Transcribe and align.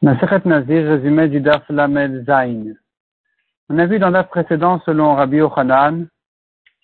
Nazir, 0.00 0.86
résumé 0.86 1.28
du 1.28 1.40
Daf. 1.40 1.64
On 1.70 3.78
a 3.78 3.86
vu 3.86 3.98
dans 3.98 4.10
l'af 4.10 4.28
précédent, 4.28 4.80
selon 4.86 5.16
Rabbi 5.16 5.40
Ochanan, 5.40 6.06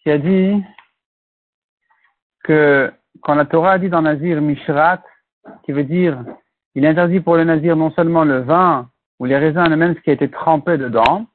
qui 0.02 0.10
a 0.10 0.18
dit 0.18 0.60
que 2.42 2.92
quand 3.22 3.36
la 3.36 3.44
Torah 3.44 3.72
a 3.72 3.78
dit 3.78 3.88
dans 3.88 4.02
Nazir 4.02 4.40
Mishrat, 4.40 5.00
qui 5.64 5.70
veut 5.70 5.84
dire 5.84 6.24
il 6.74 6.84
interdit 6.84 7.20
pour 7.20 7.36
le 7.36 7.44
Nazir 7.44 7.76
non 7.76 7.92
seulement 7.92 8.24
le 8.24 8.40
vin 8.40 8.88
ou 9.20 9.26
les 9.26 9.38
raisins, 9.38 9.64
mais 9.68 9.76
même 9.76 9.94
ce 9.94 10.00
qui 10.00 10.10
a 10.10 10.14
été 10.14 10.28
trempé 10.28 10.76
dedans, 10.76 11.26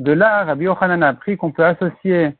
de 0.00 0.10
là, 0.10 0.44
Rabbi 0.44 0.66
Ochanan 0.66 1.04
a 1.04 1.08
appris 1.08 1.36
qu'on 1.36 1.52
peut 1.52 1.64
associer 1.64 2.34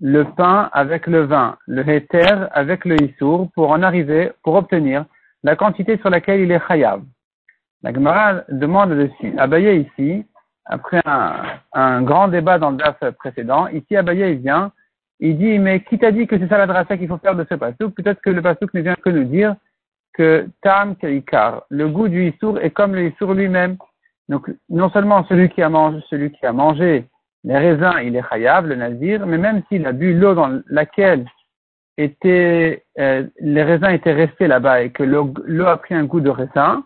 le 0.00 0.24
pain 0.24 0.70
avec 0.72 1.06
le 1.06 1.26
vin, 1.26 1.58
le 1.66 1.86
héter 1.86 2.26
avec 2.52 2.86
le 2.86 2.96
issour, 3.02 3.50
pour 3.52 3.70
en 3.70 3.82
arriver, 3.82 4.32
pour 4.42 4.54
obtenir 4.54 5.04
la 5.42 5.56
quantité 5.56 5.98
sur 5.98 6.08
laquelle 6.08 6.40
il 6.40 6.50
est 6.50 6.66
chayav. 6.66 7.02
La 7.84 7.92
Gemara 7.92 8.44
demande 8.48 8.94
dessus. 8.94 9.34
Abaye 9.36 9.82
ici, 9.82 10.24
après 10.64 11.02
un, 11.04 12.00
grand 12.00 12.28
débat 12.28 12.58
dans 12.58 12.70
le 12.70 12.78
DAF 12.78 12.98
précédent, 13.18 13.68
ici 13.68 13.94
Abaye 13.94 14.36
vient, 14.36 14.72
il 15.20 15.36
dit, 15.36 15.58
mais 15.58 15.84
qui 15.84 15.98
t'a 15.98 16.10
dit 16.10 16.26
que 16.26 16.38
c'est 16.38 16.48
ça 16.48 16.64
la 16.64 16.84
qu'il 16.84 17.06
faut 17.06 17.18
faire 17.18 17.36
de 17.36 17.46
ce 17.46 17.54
pasouk? 17.54 17.94
Peut-être 17.94 18.22
que 18.22 18.30
le 18.30 18.40
pasouk 18.40 18.72
ne 18.72 18.80
vient 18.80 18.94
que 18.94 19.10
nous 19.10 19.24
dire 19.24 19.54
que 20.14 20.48
tam 20.62 20.96
keikar, 20.96 21.64
le 21.68 21.88
goût 21.88 22.08
du 22.08 22.30
issour 22.30 22.58
est 22.58 22.70
comme 22.70 22.94
le 22.94 23.08
issour 23.08 23.34
lui-même. 23.34 23.76
Donc, 24.30 24.50
non 24.70 24.88
seulement 24.88 25.22
celui 25.24 25.50
qui 25.50 25.62
a 25.62 25.68
mangé, 25.68 27.04
les 27.44 27.58
raisins, 27.58 28.00
il 28.02 28.16
est 28.16 28.28
chayav, 28.30 28.66
le 28.66 28.76
nazir, 28.76 29.26
mais 29.26 29.36
même 29.36 29.62
s'il 29.68 29.86
a 29.86 29.92
bu 29.92 30.14
l'eau 30.14 30.34
dans 30.34 30.62
laquelle 30.68 31.26
étaient, 31.98 32.82
euh, 32.98 33.24
les 33.40 33.62
raisins 33.62 33.90
étaient 33.90 34.14
restés 34.14 34.46
là-bas 34.46 34.80
et 34.80 34.90
que 34.90 35.02
l'eau 35.02 35.66
a 35.66 35.76
pris 35.76 35.94
un 35.94 36.04
goût 36.04 36.20
de 36.20 36.30
raisin, 36.30 36.82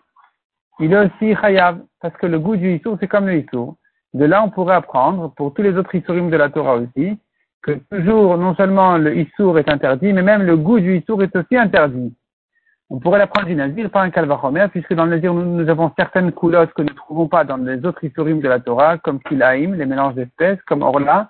il 0.79 0.93
est 0.93 1.05
aussi 1.05 1.35
chayav, 1.35 1.79
parce 2.01 2.15
que 2.17 2.25
le 2.25 2.39
goût 2.39 2.55
du 2.55 2.75
issour, 2.75 2.97
c'est 2.99 3.07
comme 3.07 3.27
le 3.27 3.39
issour. 3.39 3.75
De 4.13 4.25
là, 4.25 4.43
on 4.43 4.49
pourrait 4.49 4.75
apprendre, 4.75 5.33
pour 5.35 5.53
tous 5.53 5.61
les 5.61 5.75
autres 5.77 5.93
issourim 5.93 6.29
de 6.29 6.37
la 6.37 6.49
Torah 6.49 6.75
aussi, 6.77 7.17
que 7.61 7.73
toujours, 7.91 8.37
non 8.37 8.55
seulement 8.55 8.97
le 8.97 9.17
issour 9.17 9.59
est 9.59 9.69
interdit, 9.69 10.13
mais 10.13 10.23
même 10.23 10.43
le 10.43 10.55
goût 10.55 10.79
du 10.79 10.97
issour 10.97 11.21
est 11.21 11.35
aussi 11.35 11.57
interdit. 11.57 12.13
On 12.89 12.99
pourrait 12.99 13.19
l'apprendre 13.19 13.47
du 13.47 13.55
nazir 13.55 13.91
par 13.91 14.01
un 14.01 14.09
kalvachomer, 14.09 14.67
puisque 14.71 14.93
dans 14.93 15.05
le 15.05 15.11
nazir, 15.11 15.33
nous, 15.33 15.69
avons 15.69 15.91
certaines 15.97 16.31
coulottes 16.31 16.73
que 16.73 16.81
nous 16.81 16.89
ne 16.89 16.95
trouvons 16.95 17.27
pas 17.27 17.43
dans 17.43 17.57
les 17.57 17.85
autres 17.85 18.03
issourim 18.03 18.39
de 18.39 18.47
la 18.47 18.59
Torah, 18.59 18.97
comme 18.97 19.19
kilaim, 19.19 19.75
les 19.75 19.85
mélanges 19.85 20.15
d'espèces, 20.15 20.59
comme 20.65 20.81
orla, 20.81 21.29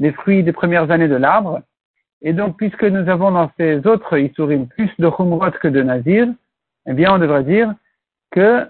les 0.00 0.12
fruits 0.12 0.42
des 0.42 0.52
premières 0.52 0.90
années 0.90 1.08
de 1.08 1.16
l'arbre. 1.16 1.62
Et 2.20 2.32
donc, 2.32 2.56
puisque 2.58 2.84
nous 2.84 3.08
avons 3.08 3.30
dans 3.30 3.50
ces 3.56 3.86
autres 3.86 4.18
issourim 4.18 4.66
plus 4.66 4.90
de 4.98 5.08
chumrot 5.08 5.52
que 5.62 5.68
de 5.68 5.82
nazir, 5.82 6.28
eh 6.86 6.92
bien, 6.92 7.14
on 7.14 7.18
devrait 7.18 7.44
dire 7.44 7.72
que 8.32 8.66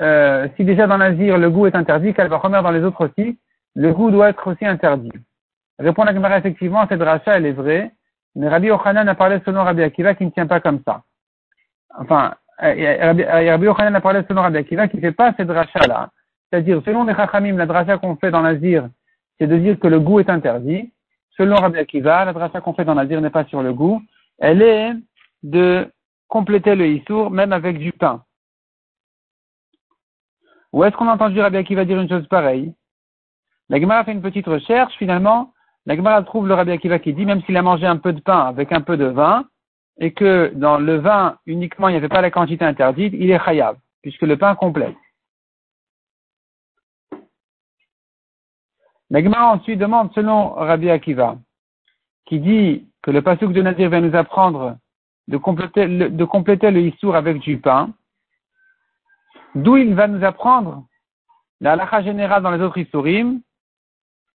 euh, 0.00 0.48
si 0.56 0.64
déjà 0.64 0.86
dans 0.86 0.96
l'Azir 0.96 1.38
le 1.38 1.50
goût 1.50 1.66
est 1.66 1.74
interdit, 1.74 2.14
qu'elle 2.14 2.28
va 2.28 2.38
remettre 2.38 2.62
dans 2.62 2.70
les 2.70 2.82
autres 2.82 3.08
aussi, 3.08 3.38
le 3.74 3.92
goût 3.92 4.10
doit 4.10 4.30
être 4.30 4.46
aussi 4.50 4.66
interdit. 4.66 5.12
Répond 5.78 6.04
la 6.04 6.14
Gemara 6.14 6.38
effectivement, 6.38 6.86
cette 6.88 7.02
rachat 7.02 7.36
elle 7.36 7.46
est 7.46 7.52
vraie, 7.52 7.92
mais 8.34 8.48
Rabbi 8.48 8.70
Ochanan 8.70 9.08
a 9.08 9.14
parlé 9.14 9.40
selon 9.44 9.64
Rabbi 9.64 9.82
Akiva 9.82 10.14
qui 10.14 10.24
ne 10.24 10.30
tient 10.30 10.46
pas 10.46 10.60
comme 10.60 10.80
ça. 10.86 11.02
Enfin, 11.98 12.34
Rabbi, 12.58 13.66
Ochanan 13.66 13.94
a 13.94 14.00
parlé 14.00 14.22
selon 14.28 14.42
Rabbi 14.42 14.58
Akiva 14.58 14.88
qui 14.88 14.96
ne 14.96 15.02
fait 15.02 15.12
pas 15.12 15.32
cette 15.36 15.50
rachat 15.50 15.86
là. 15.86 16.10
C'est-à-dire, 16.50 16.82
selon 16.84 17.04
les 17.04 17.14
Chachamim, 17.14 17.56
la 17.56 17.66
dracha 17.66 17.98
qu'on 17.98 18.16
fait 18.16 18.30
dans 18.30 18.42
l'Azir, 18.42 18.88
c'est 19.38 19.46
de 19.46 19.56
dire 19.56 19.78
que 19.78 19.86
le 19.86 20.00
goût 20.00 20.20
est 20.20 20.28
interdit. 20.28 20.92
Selon 21.36 21.56
Rabbi 21.56 21.78
Akiva, 21.78 22.24
la 22.24 22.32
dracha 22.32 22.60
qu'on 22.60 22.74
fait 22.74 22.84
dans 22.84 22.94
l'Azir 22.94 23.20
n'est 23.20 23.30
pas 23.30 23.44
sur 23.44 23.62
le 23.62 23.72
goût. 23.72 24.02
Elle 24.38 24.62
est 24.62 24.92
de 25.42 25.88
compléter 26.28 26.74
le 26.74 26.86
Issour, 26.86 27.30
même 27.30 27.52
avec 27.52 27.78
du 27.78 27.92
pain. 27.92 28.24
Où 30.72 30.84
est-ce 30.84 30.96
qu'on 30.96 31.08
a 31.08 31.14
entendu 31.14 31.40
Rabbi 31.40 31.56
Akiva 31.56 31.84
dire 31.84 32.00
une 32.00 32.08
chose 32.08 32.26
pareille? 32.28 32.72
La 33.68 34.04
fait 34.04 34.12
une 34.12 34.22
petite 34.22 34.46
recherche, 34.46 34.94
finalement, 34.96 35.52
la 35.86 36.22
trouve 36.22 36.46
le 36.48 36.54
Rabbi 36.54 36.72
Akiva 36.72 36.98
qui 36.98 37.12
dit, 37.12 37.24
même 37.24 37.42
s'il 37.42 37.56
a 37.56 37.62
mangé 37.62 37.86
un 37.86 37.96
peu 37.96 38.12
de 38.12 38.20
pain 38.20 38.40
avec 38.40 38.72
un 38.72 38.80
peu 38.80 38.96
de 38.96 39.06
vin, 39.06 39.44
et 39.98 40.12
que 40.12 40.52
dans 40.54 40.78
le 40.78 40.96
vin 40.96 41.38
uniquement 41.46 41.88
il 41.88 41.92
n'y 41.92 41.98
avait 41.98 42.08
pas 42.08 42.20
la 42.20 42.30
quantité 42.30 42.64
interdite, 42.64 43.14
il 43.16 43.30
est 43.30 43.44
chayav, 43.44 43.76
puisque 44.02 44.22
le 44.22 44.36
pain 44.36 44.54
complète. 44.54 44.96
La 49.10 49.22
Gemara 49.22 49.52
ensuite 49.52 49.78
demande, 49.78 50.12
selon 50.14 50.50
Rabbi 50.50 50.88
Akiva, 50.88 51.36
qui 52.26 52.38
dit 52.38 52.86
que 53.02 53.10
le 53.10 53.22
pasuk 53.22 53.52
de 53.52 53.62
Nadir 53.62 53.90
vient 53.90 54.00
nous 54.00 54.14
apprendre 54.14 54.76
de 55.26 55.36
compléter 55.36 55.86
le, 55.86 56.10
de 56.10 56.24
compléter 56.24 56.70
le 56.70 56.80
issour 56.80 57.16
avec 57.16 57.38
du 57.40 57.58
pain, 57.58 57.92
D'où 59.54 59.76
il 59.76 59.94
va 59.94 60.06
nous 60.06 60.24
apprendre 60.24 60.84
la 61.60 61.72
halakha 61.72 62.02
générale 62.02 62.42
dans 62.42 62.50
les 62.50 62.62
autres 62.62 62.78
historimes, 62.78 63.40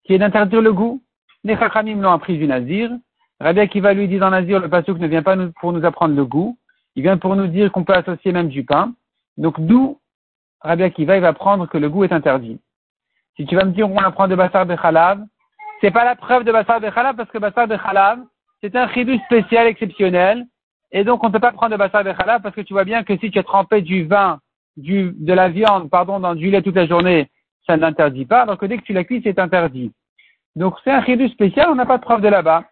qui 0.03 0.13
est 0.13 0.17
d'interdire 0.17 0.61
le 0.61 0.73
goût. 0.73 1.01
Les 1.43 1.57
chachamim 1.57 2.01
l'ont 2.01 2.11
appris 2.11 2.37
du 2.37 2.47
nazir. 2.47 2.91
Rabbi 3.39 3.59
Akiva 3.59 3.93
lui 3.93 4.07
dit 4.07 4.17
dans 4.17 4.29
nazir, 4.29 4.59
le 4.59 4.69
pasuk 4.69 4.97
ne 4.99 5.07
vient 5.07 5.23
pas 5.23 5.35
pour 5.59 5.73
nous 5.73 5.85
apprendre 5.85 6.15
le 6.15 6.25
goût. 6.25 6.57
Il 6.95 7.03
vient 7.03 7.17
pour 7.17 7.35
nous 7.35 7.47
dire 7.47 7.71
qu'on 7.71 7.83
peut 7.83 7.93
associer 7.93 8.31
même 8.31 8.47
du 8.47 8.63
pain. 8.63 8.93
Donc 9.37 9.59
d'où 9.59 9.99
Rabbi 10.61 10.83
Akiva 10.83 11.17
il 11.17 11.21
va 11.21 11.29
apprendre 11.29 11.67
que 11.67 11.77
le 11.77 11.89
goût 11.89 12.03
est 12.03 12.13
interdit. 12.13 12.59
Si 13.35 13.45
tu 13.45 13.55
vas 13.55 13.65
me 13.65 13.71
dire 13.71 13.89
on 13.89 13.97
apprend 13.97 14.27
de 14.27 14.35
Bassar 14.35 14.65
de 14.65 14.75
Khalav, 14.75 15.21
c'est 15.81 15.91
pas 15.91 16.05
la 16.05 16.15
preuve 16.15 16.43
de 16.45 16.51
Bassar 16.51 16.79
de 16.79 16.89
Khalav 16.89 17.15
parce 17.15 17.29
que 17.29 17.37
Bassar 17.37 17.67
de 17.67 17.75
Khalav, 17.75 18.19
c'est 18.61 18.75
un 18.75 18.87
chidou 18.89 19.17
spécial, 19.25 19.67
exceptionnel. 19.67 20.45
Et 20.91 21.03
donc 21.03 21.23
on 21.23 21.27
ne 21.27 21.33
peut 21.33 21.39
pas 21.39 21.51
prendre 21.51 21.73
de 21.73 21.77
Bassar 21.77 22.03
de 22.03 22.13
Khalav 22.13 22.41
parce 22.41 22.55
que 22.55 22.61
tu 22.61 22.73
vois 22.73 22.85
bien 22.85 23.03
que 23.03 23.17
si 23.17 23.29
tu 23.29 23.39
as 23.39 23.43
trempé 23.43 23.81
du 23.81 24.05
vin 24.05 24.39
du, 24.77 25.13
de 25.15 25.33
la 25.33 25.49
viande, 25.49 25.89
pardon, 25.89 26.19
dans 26.19 26.35
du 26.35 26.49
lait 26.49 26.61
toute 26.61 26.75
la 26.75 26.87
journée, 26.87 27.29
ça 27.65 27.77
n'interdit 27.77 28.25
pas, 28.25 28.41
alors 28.41 28.57
que 28.57 28.65
dès 28.65 28.77
que 28.77 28.83
tu 28.83 28.93
la 28.93 29.03
cuis, 29.03 29.21
c'est 29.23 29.39
interdit. 29.39 29.91
Donc 30.55 30.75
c'est 30.83 30.91
un 30.91 31.03
chidou 31.03 31.27
spécial, 31.29 31.69
on 31.69 31.75
n'a 31.75 31.85
pas 31.85 31.97
de 31.97 32.03
preuve 32.03 32.21
de 32.21 32.27
là-bas. 32.27 32.63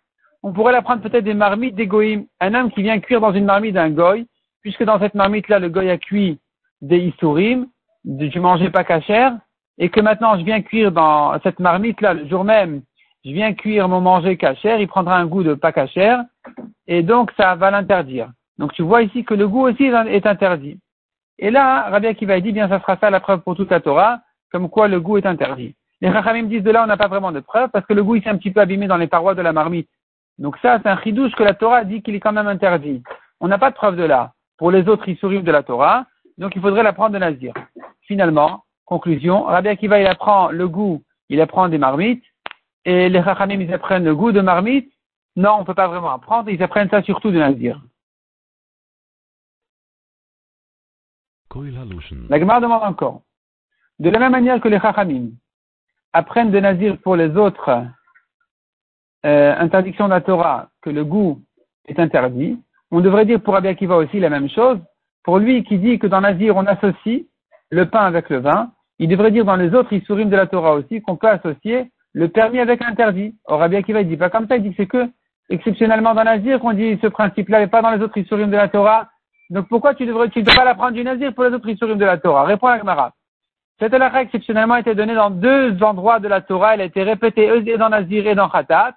On 0.41 0.53
pourrait 0.53 0.73
la 0.73 0.81
prendre 0.81 1.01
peut-être 1.01 1.23
des 1.23 1.33
marmites 1.33 1.75
des. 1.75 2.27
Un 2.39 2.53
homme 2.53 2.71
qui 2.71 2.81
vient 2.81 2.99
cuire 2.99 3.21
dans 3.21 3.33
une 3.33 3.45
marmite 3.45 3.73
d'un 3.73 3.89
goy, 3.89 4.27
puisque 4.61 4.83
dans 4.83 4.99
cette 4.99 5.15
marmite-là, 5.15 5.59
le 5.59 5.69
goy 5.69 5.89
a 5.89 5.97
cuit 5.97 6.39
des 6.81 6.99
issourim, 6.99 7.67
du 8.03 8.39
manger 8.39 8.69
pas 8.69 8.83
cachère, 8.83 9.33
et 9.77 9.89
que 9.89 10.01
maintenant 10.01 10.37
je 10.37 10.43
viens 10.43 10.61
cuire 10.61 10.91
dans 10.91 11.39
cette 11.41 11.59
marmite-là, 11.59 12.13
le 12.13 12.27
jour 12.27 12.43
même, 12.43 12.81
je 13.25 13.31
viens 13.31 13.53
cuire 13.53 13.87
mon 13.87 14.01
manger 14.01 14.37
cachère, 14.37 14.79
il 14.79 14.87
prendra 14.87 15.17
un 15.17 15.25
goût 15.25 15.43
de 15.43 15.53
pas 15.53 15.71
cachère, 15.71 16.23
et 16.87 17.03
donc 17.03 17.31
ça 17.37 17.55
va 17.55 17.71
l'interdire. 17.71 18.29
Donc 18.57 18.73
tu 18.73 18.81
vois 18.81 19.01
ici 19.01 19.23
que 19.23 19.33
le 19.33 19.47
goût 19.47 19.67
aussi 19.67 19.85
est 19.85 20.25
interdit. 20.25 20.79
Et 21.39 21.51
là, 21.51 21.89
Rabbi 21.89 22.07
Akiva 22.07 22.39
dit, 22.39 22.51
bien, 22.51 22.69
ça 22.69 22.79
sera 22.79 22.97
ça 22.97 23.09
la 23.09 23.19
preuve 23.19 23.41
pour 23.41 23.55
toute 23.55 23.71
la 23.71 23.79
Torah, 23.79 24.19
comme 24.51 24.69
quoi 24.69 24.87
le 24.87 24.99
goût 24.99 25.17
est 25.17 25.25
interdit. 25.25 25.75
Les 26.01 26.09
Rachamim 26.09 26.43
disent 26.43 26.63
de 26.63 26.71
là, 26.71 26.83
on 26.83 26.87
n'a 26.87 26.97
pas 26.97 27.07
vraiment 27.07 27.31
de 27.31 27.39
preuve, 27.39 27.69
parce 27.69 27.85
que 27.85 27.93
le 27.93 28.03
goût, 28.03 28.15
il 28.15 28.23
s'est 28.23 28.29
un 28.29 28.37
petit 28.37 28.51
peu 28.51 28.59
abîmé 28.59 28.87
dans 28.87 28.97
les 28.97 29.07
parois 29.07 29.35
de 29.35 29.41
la 29.41 29.53
marmite. 29.53 29.89
Donc 30.37 30.57
ça, 30.61 30.79
c'est 30.81 30.89
un 30.89 30.99
chidouche 31.01 31.33
que 31.33 31.43
la 31.43 31.53
Torah 31.53 31.83
dit 31.83 32.01
qu'il 32.01 32.15
est 32.15 32.19
quand 32.19 32.33
même 32.33 32.47
interdit. 32.47 33.03
On 33.39 33.47
n'a 33.47 33.57
pas 33.57 33.69
de 33.69 33.75
preuve 33.75 33.95
de 33.95 34.03
là. 34.03 34.33
Pour 34.57 34.71
les 34.71 34.87
autres 34.87 35.07
issourim 35.07 35.43
de 35.43 35.51
la 35.51 35.63
Torah, 35.63 36.05
donc 36.37 36.55
il 36.55 36.61
faudrait 36.61 36.83
l'apprendre 36.83 37.13
de 37.13 37.19
Nazir. 37.19 37.53
Finalement, 38.01 38.63
conclusion, 38.85 39.43
Rabbi 39.43 39.69
Akiva, 39.69 39.99
il 39.99 40.07
apprend 40.07 40.49
le 40.49 40.67
goût, 40.67 41.03
il 41.29 41.39
apprend 41.41 41.69
des 41.69 41.77
marmites, 41.77 42.23
et 42.85 43.09
les 43.09 43.19
Rachamim, 43.19 43.61
ils 43.61 43.73
apprennent 43.73 44.05
le 44.05 44.15
goût 44.15 44.31
de 44.31 44.41
marmite. 44.41 44.91
Non, 45.35 45.53
on 45.57 45.59
ne 45.61 45.65
peut 45.65 45.73
pas 45.73 45.87
vraiment 45.87 46.11
apprendre, 46.11 46.49
ils 46.49 46.61
apprennent 46.61 46.89
ça 46.89 47.01
surtout 47.01 47.31
de 47.31 47.39
Nazir. 47.39 47.81
La 52.29 52.39
Gemara 52.39 52.59
demande 52.59 52.83
encore. 52.83 53.21
De 53.99 54.09
la 54.09 54.19
même 54.19 54.31
manière 54.31 54.59
que 54.59 54.67
les 54.67 54.79
Chachamim 54.79 55.29
apprennent 56.11 56.51
de 56.51 56.59
Nazir 56.59 56.97
pour 57.03 57.15
les 57.15 57.35
autres 57.37 57.85
euh, 59.25 59.55
interdictions 59.57 60.05
de 60.05 60.13
la 60.13 60.21
Torah 60.21 60.69
que 60.81 60.89
le 60.89 61.05
goût 61.05 61.41
est 61.87 61.99
interdit, 61.99 62.59
on 62.91 63.01
devrait 63.01 63.25
dire 63.25 63.41
pour 63.41 63.53
Rabbi 63.53 63.67
Akiva 63.67 63.97
aussi 63.97 64.19
la 64.19 64.29
même 64.29 64.49
chose. 64.49 64.79
Pour 65.23 65.37
lui 65.37 65.63
qui 65.63 65.77
dit 65.77 65.99
que 65.99 66.07
dans 66.07 66.21
Nazir 66.21 66.55
on 66.55 66.65
associe 66.65 67.25
le 67.69 67.89
pain 67.89 68.01
avec 68.01 68.29
le 68.29 68.39
vin, 68.39 68.71
il 68.99 69.07
devrait 69.07 69.31
dire 69.31 69.45
dans 69.45 69.55
les 69.55 69.73
autres 69.73 69.93
Issourim 69.93 70.29
de 70.29 70.35
la 70.35 70.47
Torah 70.47 70.73
aussi 70.73 71.01
qu'on 71.01 71.17
peut 71.17 71.29
associer 71.29 71.91
le 72.13 72.29
permis 72.29 72.59
avec 72.59 72.81
l'interdit. 72.81 73.35
Or 73.45 73.59
Rabbi 73.59 73.75
Akiva 73.75 74.01
il 74.01 74.07
dit 74.07 74.17
pas 74.17 74.29
comme 74.29 74.47
ça, 74.47 74.57
il 74.57 74.63
dit 74.63 74.69
que 74.71 74.75
c'est 74.77 74.87
que 74.87 75.09
exceptionnellement 75.49 76.15
dans 76.15 76.23
Nazir 76.23 76.59
qu'on 76.59 76.73
dit 76.73 76.97
ce 77.01 77.07
principe-là 77.07 77.61
et 77.61 77.67
pas 77.67 77.81
dans 77.81 77.91
les 77.91 78.01
autres 78.01 78.17
Issourim 78.17 78.49
de 78.49 78.57
la 78.57 78.69
Torah 78.69 79.09
donc 79.49 79.67
pourquoi 79.67 79.93
tu 79.93 80.05
devrais, 80.05 80.29
tu 80.29 80.39
ne 80.39 80.45
pas 80.45 80.63
l'apprendre 80.63 80.93
du 80.93 81.03
Nazir 81.03 81.33
pour 81.33 81.43
les 81.43 81.53
autres 81.53 81.67
Issurim 81.69 81.97
de 81.97 82.05
la 82.05 82.17
Torah? 82.17 82.43
Réponds 82.43 82.67
à 82.67 82.79
Gemara. 82.79 83.13
Cette 83.79 83.93
halakha 83.93 84.21
exceptionnellement 84.21 84.75
a 84.75 84.79
été 84.79 84.95
donnée 84.95 85.15
dans 85.15 85.29
deux 85.29 85.81
endroits 85.83 86.19
de 86.19 86.27
la 86.27 86.41
Torah. 86.41 86.75
Elle 86.75 86.81
a 86.81 86.85
été 86.85 87.03
répétée 87.03 87.49
et 87.65 87.77
dans 87.77 87.89
Nazir 87.89 88.25
et 88.27 88.35
dans 88.35 88.49
Khatat. 88.49 88.93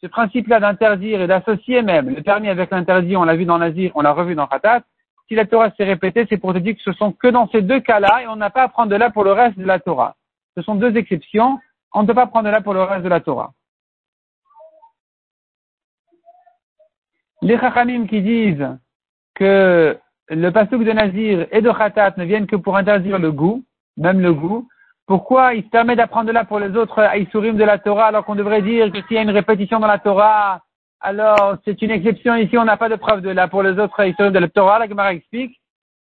Ce 0.00 0.06
principe-là 0.06 0.60
d'interdire 0.60 1.20
et 1.20 1.26
d'associer 1.26 1.82
même 1.82 2.08
le 2.08 2.22
permis 2.22 2.48
avec 2.48 2.70
l'interdit, 2.70 3.16
on 3.16 3.24
l'a 3.24 3.36
vu 3.36 3.44
dans 3.44 3.58
Nazir, 3.58 3.92
on 3.94 4.00
l'a 4.00 4.12
revu 4.12 4.34
dans 4.34 4.46
Khatat. 4.46 4.80
Si 5.28 5.34
la 5.34 5.44
Torah 5.44 5.70
s'est 5.76 5.84
répétée, 5.84 6.26
c'est 6.28 6.38
pour 6.38 6.54
te 6.54 6.58
dire 6.58 6.74
que 6.74 6.82
ce 6.82 6.92
sont 6.92 7.12
que 7.12 7.28
dans 7.28 7.48
ces 7.48 7.62
deux 7.62 7.80
cas-là 7.80 8.22
et 8.22 8.26
on 8.28 8.36
n'a 8.36 8.50
pas 8.50 8.62
à 8.62 8.68
prendre 8.68 8.90
de 8.90 8.96
là 8.96 9.10
pour 9.10 9.24
le 9.24 9.32
reste 9.32 9.58
de 9.58 9.64
la 9.64 9.78
Torah. 9.78 10.16
Ce 10.56 10.62
sont 10.62 10.74
deux 10.74 10.96
exceptions. 10.96 11.60
On 11.92 12.02
ne 12.02 12.06
peut 12.06 12.14
pas 12.14 12.26
prendre 12.26 12.46
de 12.46 12.50
là 12.50 12.62
pour 12.62 12.74
le 12.74 12.82
reste 12.82 13.04
de 13.04 13.08
la 13.08 13.20
Torah. 13.20 13.52
Les 17.42 17.58
Chachamim 17.58 18.06
qui 18.06 18.22
disent 18.22 18.68
que 19.40 19.98
le 20.28 20.50
pasuk 20.50 20.84
de 20.84 20.92
Nazir 20.92 21.46
et 21.50 21.62
de 21.62 21.70
Khatat 21.70 22.12
ne 22.18 22.24
viennent 22.24 22.46
que 22.46 22.56
pour 22.56 22.76
interdire 22.76 23.18
le 23.18 23.32
goût, 23.32 23.64
même 23.96 24.20
le 24.20 24.34
goût. 24.34 24.68
Pourquoi 25.06 25.54
il 25.54 25.64
se 25.64 25.70
permet 25.70 25.96
d'apprendre 25.96 26.26
de 26.26 26.32
là 26.32 26.44
pour 26.44 26.60
les 26.60 26.76
autres 26.76 27.00
Aïsourim 27.00 27.56
de 27.56 27.64
la 27.64 27.78
Torah 27.78 28.06
alors 28.06 28.24
qu'on 28.24 28.36
devrait 28.36 28.62
dire 28.62 28.92
que 28.92 28.98
s'il 29.02 29.16
y 29.16 29.18
a 29.18 29.22
une 29.22 29.30
répétition 29.30 29.80
dans 29.80 29.88
la 29.88 29.98
Torah, 29.98 30.60
alors 31.00 31.56
c'est 31.64 31.80
une 31.82 31.90
exception 31.90 32.36
ici, 32.36 32.56
on 32.58 32.64
n'a 32.64 32.76
pas 32.76 32.90
de 32.90 32.96
preuve 32.96 33.22
de 33.22 33.30
là 33.30 33.48
pour 33.48 33.62
les 33.62 33.78
autres 33.78 33.98
Aïsourim 33.98 34.30
de 34.30 34.38
la 34.38 34.48
Torah. 34.48 34.78
La 34.78 34.88
Gemara 34.88 35.14
explique 35.14 35.58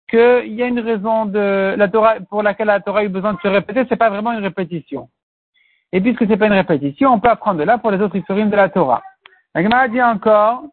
qu'il 0.08 0.52
y 0.52 0.62
a 0.62 0.66
une 0.66 0.80
raison 0.80 1.32
pour 2.28 2.42
laquelle 2.42 2.66
la 2.66 2.80
Torah 2.80 3.00
a 3.00 3.04
eu 3.04 3.08
besoin 3.08 3.32
de 3.32 3.40
se 3.40 3.48
répéter, 3.48 3.86
c'est 3.88 3.96
pas 3.96 4.10
vraiment 4.10 4.32
une 4.32 4.44
répétition. 4.44 5.08
Et 5.90 6.00
puisque 6.02 6.26
c'est 6.28 6.36
pas 6.36 6.46
une 6.46 6.52
répétition, 6.52 7.12
on 7.12 7.18
peut 7.18 7.30
apprendre 7.30 7.58
de 7.58 7.64
là 7.64 7.78
pour 7.78 7.90
les 7.90 8.00
autres 8.00 8.16
Aïsourim 8.16 8.50
de 8.50 8.56
la 8.56 8.68
Torah. 8.68 9.02
La 9.54 9.62
Gemara 9.62 9.88
dit 9.88 10.02
encore 10.02 10.64